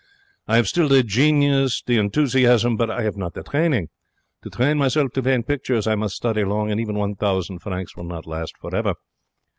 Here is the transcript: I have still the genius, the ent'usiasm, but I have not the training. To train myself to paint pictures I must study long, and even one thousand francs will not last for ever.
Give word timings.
I 0.47 0.55
have 0.55 0.67
still 0.67 0.87
the 0.87 1.03
genius, 1.03 1.83
the 1.83 1.97
ent'usiasm, 1.99 2.75
but 2.75 2.89
I 2.89 3.03
have 3.03 3.15
not 3.17 3.35
the 3.35 3.43
training. 3.43 3.89
To 4.41 4.49
train 4.49 4.79
myself 4.79 5.11
to 5.11 5.21
paint 5.21 5.45
pictures 5.45 5.85
I 5.85 5.93
must 5.93 6.15
study 6.15 6.43
long, 6.43 6.71
and 6.71 6.81
even 6.81 6.95
one 6.95 7.13
thousand 7.13 7.59
francs 7.59 7.95
will 7.95 8.05
not 8.05 8.25
last 8.25 8.57
for 8.59 8.75
ever. 8.75 8.95